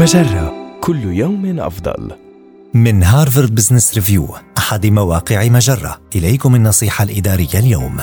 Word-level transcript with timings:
مجرة 0.00 0.54
كل 0.80 1.04
يوم 1.04 1.60
أفضل. 1.60 2.10
من 2.74 3.02
هارفارد 3.02 3.54
بزنس 3.54 3.94
ريفيو 3.94 4.28
أحد 4.58 4.86
مواقع 4.86 5.48
مجرة 5.48 6.00
إليكم 6.16 6.54
النصيحة 6.54 7.04
الإدارية 7.04 7.54
اليوم 7.54 7.96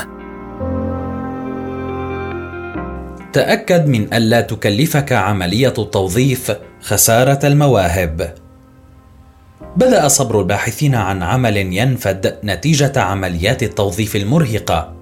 تأكد 3.34 3.88
من 3.88 4.14
ألا 4.14 4.42
تكلفك 4.42 5.12
عملية 5.14 5.74
التوظيف 5.78 6.52
خسارة 6.82 7.48
المواهب. 7.48 8.34
بدأ 9.76 10.08
صبر 10.08 10.40
الباحثين 10.40 10.96
عن 10.96 11.24
عمل 11.24 11.58
ينفد 11.58 12.38
نتيجة 12.44 13.02
عمليات 13.02 13.64
التوظيف 13.64 14.16
المرهقة. 14.16 14.94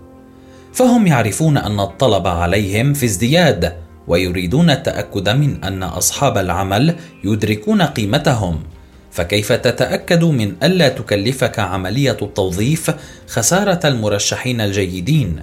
فهم 0.74 1.08
يعرفون 1.08 1.58
أن 1.58 1.80
الطلب 1.80 2.28
عليهم 2.28 2.94
في 2.94 3.06
ازدياد 3.06 3.85
ويريدون 4.08 4.70
التأكد 4.70 5.30
من 5.30 5.64
أن 5.64 5.84
أصحاب 5.84 6.38
العمل 6.38 6.96
يدركون 7.24 7.82
قيمتهم. 7.82 8.64
فكيف 9.12 9.52
تتأكد 9.52 10.24
من 10.24 10.56
ألا 10.64 10.90
تكلفك 10.90 11.60
عملية 11.60 12.18
التوظيف 12.22 12.96
خسارة 13.28 13.80
المرشحين 13.88 14.62
الجيدين؟ 14.62 15.40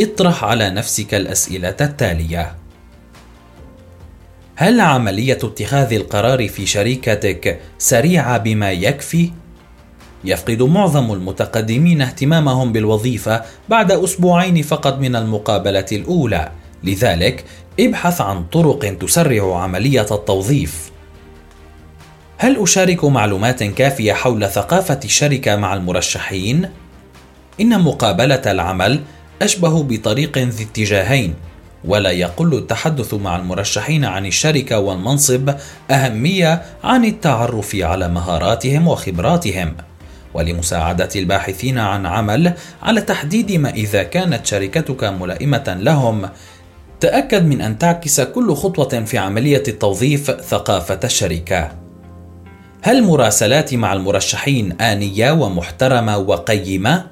اطرح 0.00 0.44
على 0.44 0.70
نفسك 0.70 1.14
الأسئلة 1.14 1.76
التالية: 1.80 2.54
هل 4.56 4.80
عملية 4.80 5.38
اتخاذ 5.42 5.92
القرار 5.92 6.48
في 6.48 6.66
شركتك 6.66 7.60
سريعة 7.78 8.38
بما 8.38 8.72
يكفي؟ 8.72 9.32
يفقد 10.24 10.62
معظم 10.62 11.12
المتقدمين 11.12 12.02
اهتمامهم 12.02 12.72
بالوظيفة 12.72 13.42
بعد 13.68 13.92
أسبوعين 13.92 14.62
فقط 14.62 14.98
من 14.98 15.16
المقابلة 15.16 15.86
الأولى، 15.92 16.52
لذلك 16.86 17.44
ابحث 17.80 18.20
عن 18.20 18.44
طرق 18.44 18.96
تسرع 19.00 19.62
عملية 19.62 20.06
التوظيف. 20.10 20.90
هل 22.38 22.62
أشارك 22.62 23.04
معلومات 23.04 23.62
كافية 23.62 24.12
حول 24.12 24.48
ثقافة 24.50 25.00
الشركة 25.04 25.56
مع 25.56 25.74
المرشحين؟ 25.74 26.70
إن 27.60 27.80
مقابلة 27.80 28.42
العمل 28.46 29.00
أشبه 29.42 29.82
بطريق 29.82 30.38
ذي 30.38 30.64
اتجاهين 30.64 31.34
ولا 31.84 32.10
يقل 32.10 32.54
التحدث 32.54 33.14
مع 33.14 33.36
المرشحين 33.36 34.04
عن 34.04 34.26
الشركة 34.26 34.78
والمنصب 34.78 35.54
أهمية 35.90 36.62
عن 36.84 37.04
التعرف 37.04 37.76
على 37.76 38.08
مهاراتهم 38.08 38.88
وخبراتهم 38.88 39.76
ولمساعدة 40.34 41.08
الباحثين 41.16 41.78
عن 41.78 42.06
عمل 42.06 42.52
على 42.82 43.00
تحديد 43.00 43.52
ما 43.52 43.70
إذا 43.70 44.02
كانت 44.02 44.46
شركتك 44.46 45.04
ملائمة 45.04 45.76
لهم 45.80 46.28
تأكد 47.00 47.46
من 47.46 47.60
أن 47.60 47.78
تعكس 47.78 48.20
كل 48.20 48.54
خطوة 48.54 49.04
في 49.04 49.18
عملية 49.18 49.62
التوظيف 49.68 50.30
ثقافة 50.30 51.00
الشركة. 51.04 51.70
هل 52.82 53.02
مراسلاتي 53.02 53.76
مع 53.76 53.92
المرشحين 53.92 54.72
آنية 54.80 55.32
ومحترمة 55.32 56.18
وقيمة؟ 56.18 57.06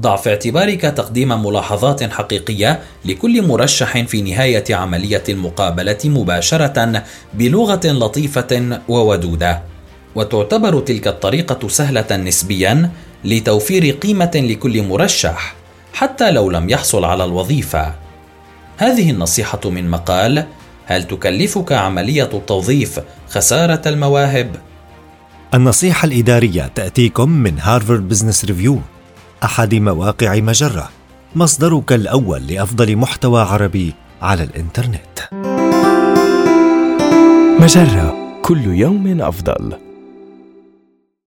ضع 0.00 0.16
في 0.16 0.30
اعتبارك 0.30 0.80
تقديم 0.80 1.44
ملاحظات 1.46 2.02
حقيقية 2.02 2.80
لكل 3.04 3.46
مرشح 3.46 4.02
في 4.02 4.22
نهاية 4.22 4.74
عملية 4.74 5.22
المقابلة 5.28 5.98
مباشرة 6.04 7.02
بلغة 7.34 7.86
لطيفة 7.86 8.80
وودودة. 8.88 9.62
وتعتبر 10.14 10.80
تلك 10.80 11.08
الطريقة 11.08 11.68
سهلة 11.68 12.16
نسبيا 12.16 12.90
لتوفير 13.24 13.90
قيمة 13.90 14.30
لكل 14.34 14.82
مرشح 14.82 15.54
حتى 15.92 16.30
لو 16.30 16.50
لم 16.50 16.70
يحصل 16.70 17.04
على 17.04 17.24
الوظيفة. 17.24 18.07
هذه 18.78 19.10
النصيحة 19.10 19.60
من 19.64 19.90
مقال 19.90 20.44
هل 20.86 21.04
تكلفك 21.04 21.72
عملية 21.72 22.30
التوظيف 22.34 23.00
خسارة 23.28 23.82
المواهب؟ 23.86 24.56
النصيحة 25.54 26.06
الإدارية 26.06 26.70
تأتيكم 26.74 27.30
من 27.30 27.58
هارفارد 27.60 28.08
بزنس 28.08 28.44
ريفيو 28.44 28.80
أحد 29.44 29.74
مواقع 29.74 30.36
مجرة 30.36 30.90
مصدرك 31.34 31.92
الأول 31.92 32.46
لأفضل 32.46 32.96
محتوى 32.96 33.42
عربي 33.42 33.94
على 34.22 34.42
الإنترنت 34.42 35.18
مجرة 37.60 38.16
كل 38.42 38.64
يوم 38.66 39.20
أفضل. 39.20 39.87